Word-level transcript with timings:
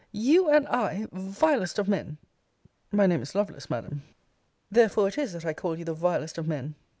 You 0.13 0.49
and 0.49 0.67
I! 0.67 1.05
Vilest 1.11 1.77
of 1.77 1.87
Men! 1.87 2.17
My 2.91 3.05
name 3.05 3.21
is 3.21 3.35
Lovelace, 3.35 3.69
Madam 3.69 4.01
Therefore 4.71 5.07
it 5.09 5.17
is 5.19 5.33
that 5.33 5.45
I 5.45 5.53
call 5.53 5.77
you 5.77 5.85
the 5.85 5.93
vilest 5.93 6.39
of 6.39 6.47
men. 6.47 6.73